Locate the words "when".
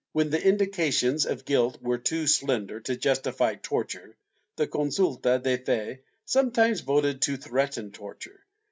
0.13-0.31